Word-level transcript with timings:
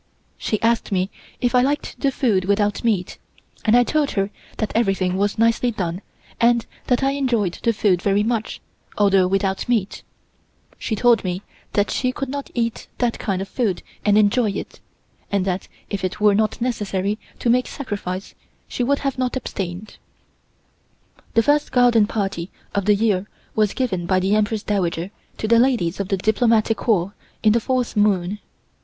She 0.39 0.59
asked 0.63 0.91
me 0.91 1.11
if 1.41 1.53
I 1.53 1.61
liked 1.61 1.99
the 1.99 2.09
food 2.11 2.45
without 2.45 2.83
meat, 2.83 3.19
and 3.63 3.77
I 3.77 3.83
told 3.83 4.09
her 4.13 4.31
that 4.57 4.71
everything 4.73 5.15
was 5.15 5.37
nicely 5.37 5.69
done 5.69 6.01
and 6.39 6.65
that 6.87 7.03
I 7.03 7.11
enjoyed 7.11 7.59
the 7.61 7.71
food 7.71 8.01
very 8.01 8.23
much, 8.23 8.61
although 8.97 9.27
without 9.27 9.69
meat. 9.69 10.01
She 10.79 10.95
told 10.95 11.23
me 11.23 11.43
that 11.73 11.91
she 11.91 12.11
could 12.11 12.29
not 12.29 12.49
eat 12.55 12.87
that 12.97 13.19
kind 13.19 13.43
of 13.43 13.47
food 13.47 13.83
and 14.03 14.17
enjoy 14.17 14.49
it, 14.49 14.79
and 15.31 15.45
that 15.45 15.67
if 15.91 16.03
it 16.03 16.19
were 16.19 16.33
not 16.33 16.59
necessary 16.59 17.19
to 17.37 17.51
make 17.51 17.67
sacrifice 17.67 18.33
she 18.67 18.81
would 18.83 19.03
not 19.03 19.03
have 19.03 19.37
abstained. 19.37 19.97
The 21.35 21.43
first 21.43 21.71
garden 21.71 22.07
party 22.07 22.49
of 22.73 22.85
the 22.85 22.95
year 22.95 23.27
was 23.53 23.75
given 23.75 24.07
by 24.07 24.19
the 24.19 24.35
Empress 24.35 24.63
Dowager 24.63 25.11
to 25.37 25.47
the 25.47 25.59
ladies 25.59 25.99
of 25.99 26.07
the 26.07 26.17
Diplomatic 26.17 26.77
Corps, 26.77 27.13
in 27.43 27.53
the 27.53 27.59
fourth 27.59 27.95
moon. 27.95 28.39